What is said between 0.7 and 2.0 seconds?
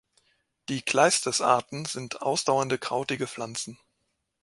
"Cleistes"-Arten